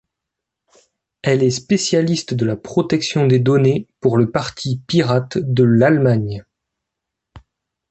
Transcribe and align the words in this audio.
Elle 1.21 1.43
est 1.43 1.51
spécialiste 1.51 2.33
de 2.33 2.43
la 2.43 2.55
protection 2.55 3.27
des 3.27 3.37
données 3.37 3.87
pour 3.99 4.17
le 4.17 4.31
parti 4.31 4.81
pirate 4.87 5.37
de 5.37 5.63
l'Allemagne. 5.63 6.43